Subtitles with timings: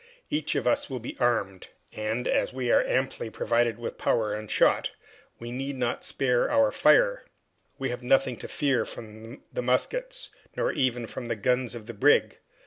[0.31, 4.49] Each of us will be armed, and, as we are amply provided with powder and
[4.49, 4.89] shot,
[5.37, 7.25] we need not spare our fire.
[7.77, 11.93] We have nothing to fear from the muskets nor even from the guns of the
[11.93, 12.39] brig.